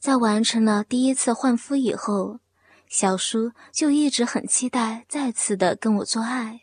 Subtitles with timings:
[0.00, 2.40] 在完成了第一次换肤以后，
[2.88, 6.62] 小叔就一直很期待再次的跟我做爱。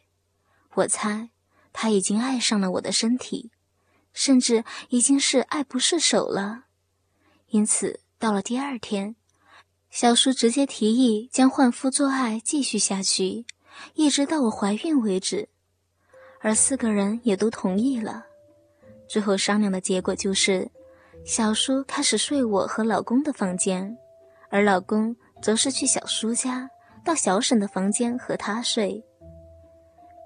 [0.74, 1.30] 我猜
[1.72, 3.52] 他已经爱上了我的身体，
[4.12, 6.64] 甚至已经是爱不释手了。
[7.50, 9.16] 因此，到了第二天，
[9.92, 13.46] 小叔直接提议将换肤做爱继续下去，
[13.94, 15.50] 一直到我怀孕为止。
[16.40, 18.26] 而四个人也都同意了。
[19.08, 20.72] 最后商量的结果就是，
[21.28, 23.98] 小叔开始睡我和老公的房间，
[24.50, 26.69] 而老公则是去小叔家
[27.04, 29.04] 到小沈的房间和他睡。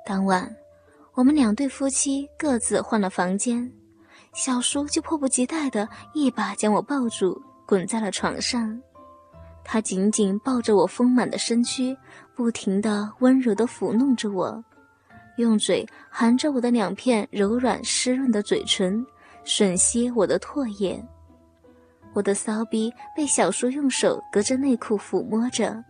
[0.06, 0.56] 当晚，
[1.16, 3.68] 我们两对夫妻各自换了房间，
[4.36, 8.80] 小叔就迫不及待的一把将我抱住，滚在了床上。
[9.64, 11.98] 他紧紧抱着我丰满的身躯，
[12.36, 14.64] 不停的温柔的抚弄着我。
[15.38, 19.04] 用嘴含着我的两片柔软湿润的嘴唇，
[19.46, 21.04] 吮吸我的唾液。
[22.14, 25.84] 我的骚逼被小叔用手隔着内裤抚摸着，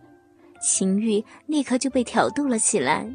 [0.60, 3.12] 情欲立刻就被挑逗了起来，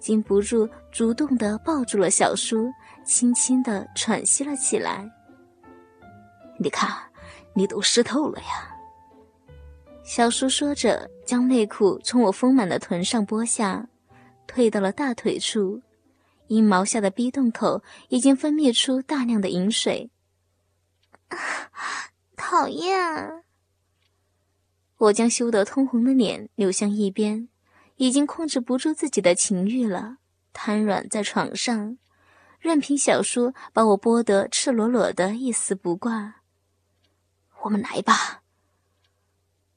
[0.00, 2.68] 禁不住主动地抱住了小叔，
[3.04, 5.08] 轻轻地喘息了起来。
[6.58, 6.90] 你看，
[7.54, 8.74] 你都湿透了呀！
[10.02, 13.86] 小叔说着，将内裤从我丰满的臀上剥下。
[14.46, 15.80] 退到了大腿处，
[16.48, 20.10] 阴毛下的逼洞口已经分泌出大量的饮水。
[22.36, 23.44] 讨厌！
[24.98, 27.48] 我将羞得通红的脸扭向一边，
[27.96, 30.18] 已经控制不住自己的情欲了，
[30.52, 31.98] 瘫软在床上，
[32.58, 36.42] 任凭小叔把我剥得赤裸裸的，一丝不挂。
[37.62, 38.42] 我们来吧。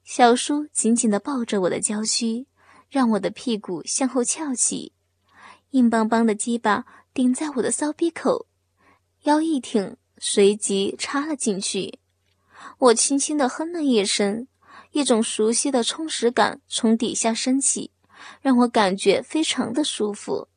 [0.04, 2.46] 小叔紧紧地抱着我的娇躯。
[2.90, 4.92] 让我的屁股向后翘起，
[5.70, 8.46] 硬邦邦的鸡巴顶在我的骚逼口，
[9.22, 12.00] 腰一挺，随即插了进去。
[12.78, 14.48] 我轻轻的哼了一声，
[14.92, 17.92] 一种熟悉的充实感从底下升起，
[18.40, 20.48] 让我感觉非常的舒服。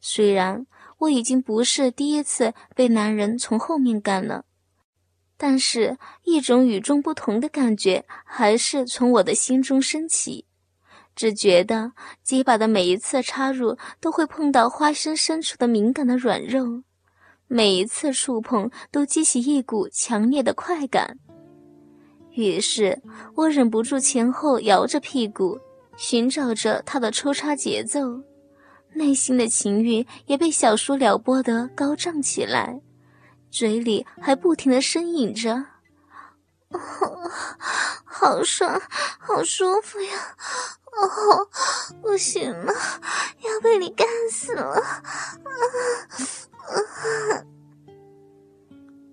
[0.00, 0.66] 虽然
[0.98, 4.44] 我已经不是第一次被男人从后面干了，
[5.36, 10.46] 但是一种与众不同的感觉还是从我的心中升起。
[11.14, 16.82] 只觉得鸡巴的每一次插入都会碰到花生深处的敏感的软肉，
[17.46, 21.18] 每一次触碰都激起一股强烈的快感。
[22.32, 23.02] 于是
[23.34, 25.58] 我忍不住前后摇着屁股，
[25.96, 28.22] 寻找着他的抽插节奏，
[28.94, 32.80] 内心的情欲也被小叔撩拨得高涨起来，
[33.50, 35.66] 嘴里还不停的呻吟着。
[38.04, 38.80] 好爽，
[39.18, 40.36] 好舒服呀！
[40.92, 41.48] 哦，
[42.02, 42.72] 不行了，
[43.42, 44.82] 要被你干死了！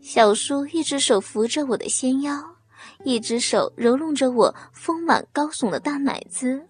[0.01, 2.55] 小叔一只手扶着我的纤腰，
[3.03, 6.65] 一只手揉弄着我丰满高耸的大奶子。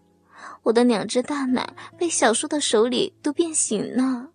[0.63, 4.29] 我的两只大奶被小叔的手里都变形了，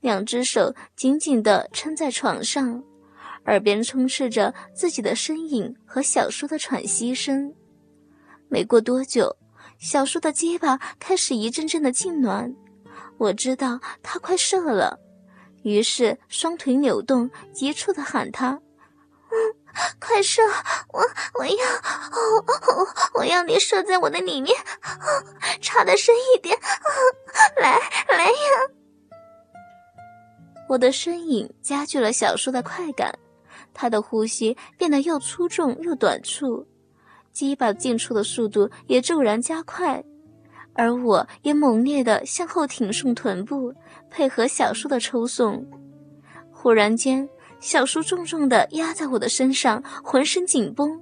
[0.00, 2.82] 两只手紧紧地撑在床上。
[3.44, 7.54] 耳边充斥着自己的身影和小叔的喘息声。
[8.48, 9.34] 没过多久，
[9.78, 12.54] 小叔的结巴开始一阵阵的痉挛，
[13.16, 14.98] 我知道他快射了，
[15.62, 18.60] 于是双腿扭动，急促的喊他
[19.30, 19.36] ：“嗯，
[20.00, 20.42] 快射！
[20.92, 21.00] 我
[21.38, 25.24] 我要，哦哦，我要你射在我的里面，哦
[25.60, 26.58] 插的深一点，
[27.60, 27.78] 来
[28.08, 28.34] 来呀！”
[30.68, 33.16] 我的身影加剧了小叔的快感。
[33.74, 36.66] 他的呼吸变得又粗重又短促，
[37.38, 40.02] 鸡巴进出的速度也骤然加快，
[40.72, 43.72] 而我也猛烈地向后挺送臀部，
[44.10, 45.64] 配合小叔的抽送。
[46.50, 47.28] 忽然间，
[47.60, 51.00] 小叔重重地压在我的身上，浑身紧绷，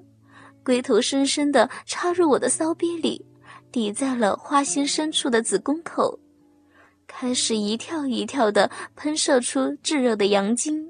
[0.62, 3.24] 龟头深深地插入我的骚逼里，
[3.72, 6.20] 抵在了花心深处的子宫口，
[7.06, 10.86] 开始一跳一跳地喷射出炙热的阳精。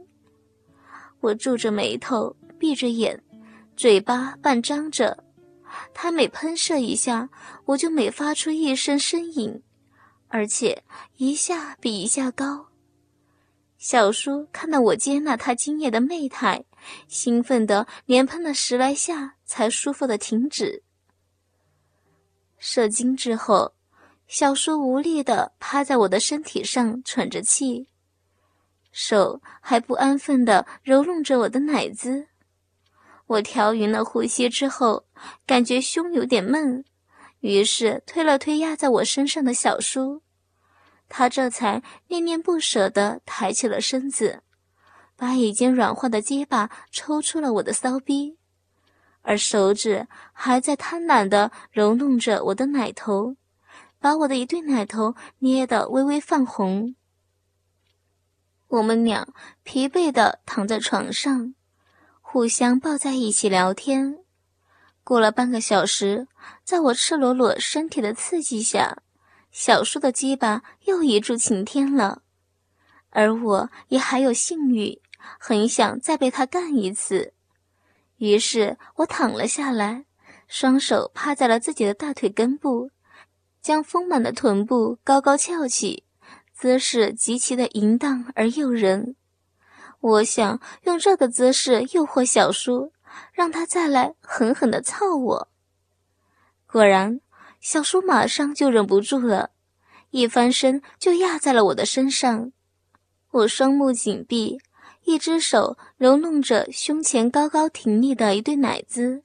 [1.21, 3.23] 我皱着眉头，闭着眼，
[3.77, 5.23] 嘴巴半张着。
[5.95, 7.29] 他每喷射一下，
[7.65, 9.63] 我就每发出一声呻吟，
[10.29, 10.85] 而且
[11.17, 12.69] 一下比一下高。
[13.79, 16.65] 小叔看到我接纳他今夜的媚态，
[17.09, 20.83] 兴奋的连喷了十来下，才舒服的停止。
[22.59, 23.75] 射精之后，
[24.27, 27.89] 小叔无力的趴在我的身体上喘着气。
[28.91, 32.29] 手还不安分的揉弄着我的奶子，
[33.27, 35.05] 我调匀了呼吸之后，
[35.47, 36.85] 感觉胸有点闷，
[37.41, 40.23] 于是推了推压在我身上的小叔，
[41.09, 44.43] 他这才恋恋不舍地抬起了身子，
[45.17, 48.39] 把已经软化的结巴抽出了我的骚逼，
[49.23, 53.37] 而手指还在贪婪地揉弄着我的奶头，
[53.99, 56.95] 把我的一对奶头捏得微微泛红。
[58.69, 59.27] 我们俩
[59.65, 61.55] 疲惫地躺在床上，
[62.37, 64.19] 互相抱在一起聊天。
[65.03, 66.29] 过了半个小时，
[66.63, 68.99] 在我赤裸裸身体的刺激下，
[69.51, 72.21] 小叔的鸡巴又一柱擎天了，
[73.09, 75.01] 而我也还有性欲，
[75.41, 77.33] 很想再被他干一次。
[78.19, 80.05] 于是我躺了下来，
[80.47, 82.91] 双手趴在了自己的大腿根部，
[83.63, 86.05] 将丰满的臀部高高翘起。
[86.53, 89.17] 姿势极其的淫荡而诱人，
[90.01, 92.93] 我想用这个姿势诱惑小叔，
[93.33, 95.49] 让他再来狠狠的操我。
[96.67, 97.21] 果然，
[97.61, 99.51] 小叔马上就忍不住了，
[100.11, 102.53] 一翻身就压在了我的身上。
[103.31, 104.59] 我双目紧闭，
[105.05, 109.23] 一只手揉弄着胸前高高挺立的一对奶子，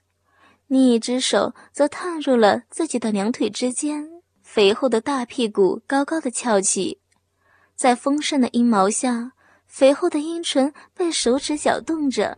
[0.67, 4.09] 另一只手则探入了自己的两腿之间，
[4.41, 6.99] 肥厚的大屁股高高的翘起。
[7.75, 9.33] 在丰盛的阴毛下，
[9.71, 12.37] 肥厚的阴唇被手指搅动着，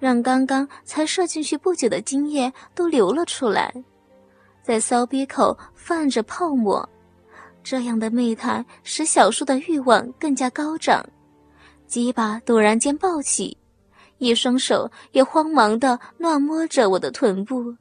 [0.00, 3.70] 让刚刚才射进去不久的精液都流了出来，
[4.62, 6.88] 在骚逼口泛着泡沫。
[7.62, 11.06] 这样的媚态使小叔的欲望更加高涨，
[11.86, 13.54] 鸡巴陡然间暴起，
[14.16, 17.76] 一双手也慌忙地乱摸着我的臀部，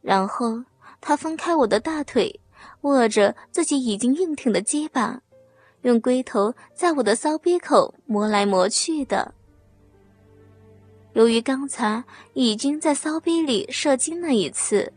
[0.00, 0.60] 然后
[1.00, 2.40] 他分开我的大腿，
[2.80, 5.20] 握着自己已经硬挺的鸡巴。
[5.84, 9.34] 用龟头在我的骚逼口磨来磨去的。
[11.12, 12.02] 由于刚才
[12.32, 14.90] 已经在骚逼里射精了一次，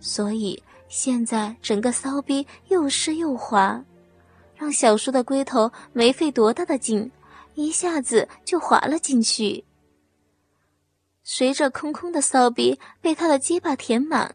[0.00, 3.82] 所以现在整个骚逼又湿又滑，
[4.56, 7.10] 让小叔的龟头没费多大的劲，
[7.54, 9.64] 一下子就滑了进去。
[11.22, 14.34] 随着空空的骚逼被他的鸡巴填满，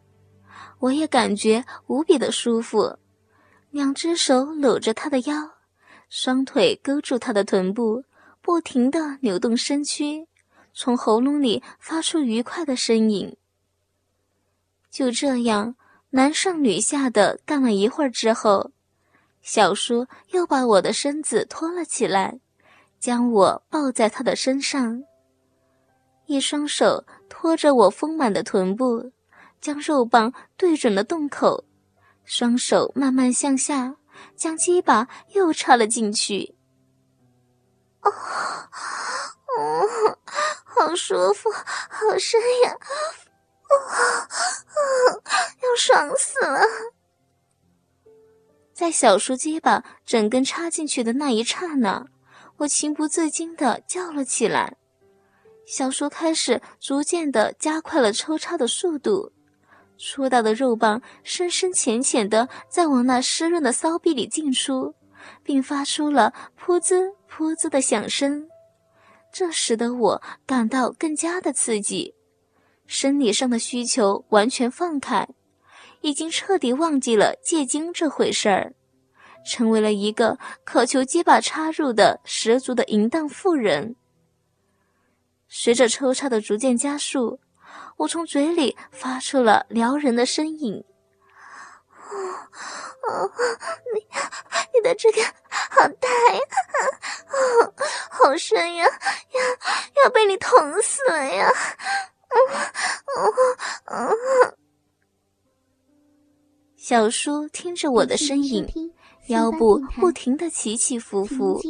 [0.79, 2.97] 我也感觉无比的舒服，
[3.69, 5.52] 两只手搂着他的腰。
[6.09, 8.03] 双腿勾住他的臀部，
[8.41, 10.27] 不停地扭动身躯，
[10.73, 13.35] 从喉咙里发出愉快的声音。
[14.89, 15.75] 就这样，
[16.11, 18.71] 男上女下的干了一会儿之后，
[19.41, 22.39] 小叔又把我的身子托了起来，
[22.99, 25.03] 将我抱在他的身上，
[26.27, 29.11] 一双手托着我丰满的臀部，
[29.59, 31.65] 将肉棒对准了洞口，
[32.23, 33.95] 双手慢慢向下。
[34.35, 36.55] 将鸡巴又插了进去，
[38.01, 38.11] 哦，
[39.57, 40.17] 哦，
[40.63, 42.73] 好舒服，好深呀，
[43.69, 43.73] 哦，
[45.61, 46.61] 要爽死了！
[48.73, 52.05] 在小叔鸡巴整根插进去的那一刹那，
[52.57, 54.77] 我情不自禁的叫了起来。
[55.65, 59.31] 小叔开始逐渐的加快了抽插的速度。
[59.97, 64.95] 粗大的肉棒深深浅浅的在我那湿润的骚逼里进出，
[65.43, 68.49] 并发出了噗滋噗滋的响声。
[69.31, 72.13] 这使得我感到更加的刺激，
[72.85, 75.27] 生理上的需求完全放开，
[76.01, 78.73] 已经彻底忘记了借精这回事儿，
[79.45, 83.95] 成为了一个渴求鸡巴插入的十足的淫荡妇人。
[85.47, 87.39] 随着抽插的逐渐加速。
[87.97, 90.83] 我从嘴里发出了撩人的声音
[93.07, 93.31] ：“哦，
[93.93, 93.99] 你
[94.73, 95.21] 你的这个
[95.69, 96.39] 好大呀，
[97.31, 97.73] 哦，
[98.09, 98.85] 好深呀，
[99.95, 101.51] 要要被你捅死了呀！”
[106.75, 108.67] 小叔听着我的呻吟，
[109.27, 111.61] 腰部不停的起起伏伏，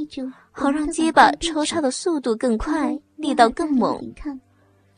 [0.52, 4.14] 好让鸡巴抽插的速度更快，力道更猛。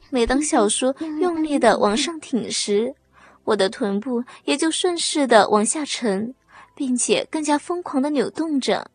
[0.09, 2.93] 每当小叔用力的往上挺时，
[3.43, 6.33] 我的臀部也就顺势的往下沉，
[6.73, 8.89] 并且更加疯狂的扭动着。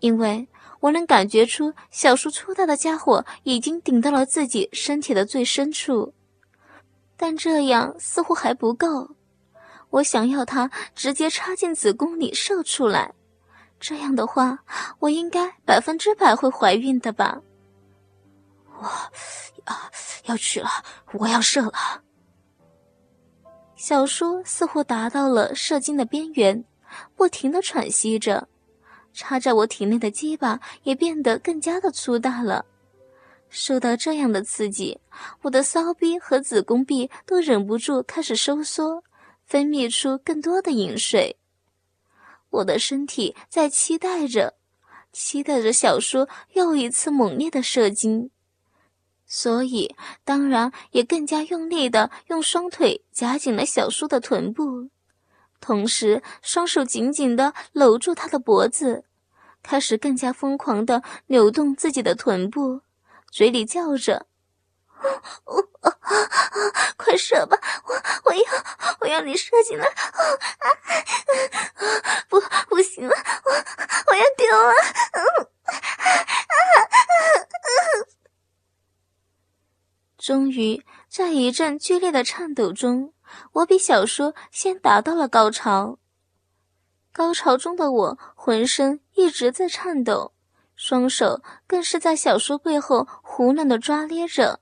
[0.00, 0.46] 因为
[0.80, 6.12] 我能感觉出小叔粗大的家伙已经顶到了自己身体的最深处，
[7.16, 9.10] 但这样似乎还不够。
[9.90, 13.14] 我想要他直接插进子宫里射出来，
[13.80, 14.58] 这样的话，
[14.98, 17.40] 我应该百分之百会怀孕的吧。
[18.80, 18.86] 我。
[19.64, 19.90] 啊！
[20.26, 20.68] 要去了，
[21.12, 22.02] 我要射了。
[23.74, 26.64] 小叔似乎达到了射精的边缘，
[27.14, 28.48] 不停的喘息着，
[29.12, 32.64] 插在我体内的鸡巴也变得更加的粗大了。
[33.48, 35.00] 受到这样的刺激，
[35.42, 39.04] 我的骚逼和子宫壁都忍不住开始收缩，
[39.44, 41.36] 分泌出更多的饮水。
[42.50, 44.54] 我的身体在期待着，
[45.12, 48.30] 期待着小叔又一次猛烈的射精。
[49.26, 54.88] 所以当然也更加用力的用双腿夹紧了小叔的臀部，
[55.60, 59.04] 同时双手紧紧的搂住他的脖子，
[59.62, 62.82] 开始更加疯狂的扭动自己的臀部，
[63.30, 64.26] 嘴里叫着。
[65.44, 65.68] 我
[66.96, 67.58] 快射吧！
[67.84, 68.42] 我我要
[69.00, 69.86] 我要你射进来！
[72.28, 73.14] 不不行了，
[73.44, 73.52] 我
[74.06, 74.72] 我要丢了！
[80.16, 83.12] 终于，在一阵剧烈的颤抖中，
[83.52, 85.98] 我比小叔先达到了高潮。
[87.12, 90.32] 高潮中的我浑身一直在颤抖，
[90.74, 94.60] 双手更是在小叔背后胡乱的抓捏着。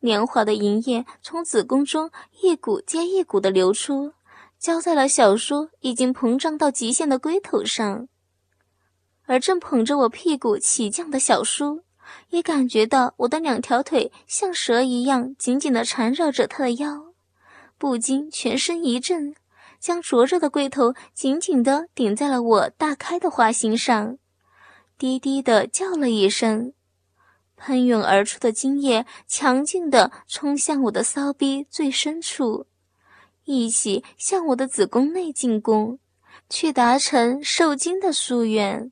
[0.00, 4.14] 年华的银液从子宫中一股接一股的流出，
[4.58, 8.08] 浇在了小叔已经膨胀到极限的龟头上。
[9.26, 11.84] 而正捧着我屁股起降的小叔，
[12.30, 17.12] 也感觉到我的两条腿像蛇一样紧紧地缠绕着他的腰，
[17.78, 19.34] 不禁全身一震，
[19.80, 24.18] 将灼热的龟头紧紧地顶在了我大开的花心上，
[24.96, 26.72] 低低地叫了一声。
[27.56, 32.66] 喷涌而出的精液强劲地冲向我的骚逼最深处，
[33.44, 36.00] 一起向我的子宫内进攻，
[36.48, 38.90] 去达成受精的夙愿。